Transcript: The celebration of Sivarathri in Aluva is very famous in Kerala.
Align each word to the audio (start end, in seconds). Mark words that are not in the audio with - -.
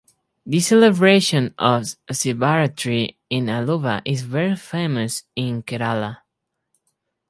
The 0.47 0.59
celebration 0.61 1.53
of 1.59 1.83
Sivarathri 2.09 3.17
in 3.29 3.45
Aluva 3.45 4.01
is 4.03 4.23
very 4.23 4.55
famous 4.55 5.25
in 5.35 5.61
Kerala. 5.61 6.17